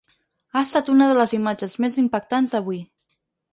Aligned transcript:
Ha 0.55 0.63
estat 0.67 0.89
una 0.93 1.09
de 1.11 1.19
les 1.19 1.35
imatges 1.39 1.77
més 1.85 2.01
impactants 2.07 2.57
d’avui. 2.57 2.83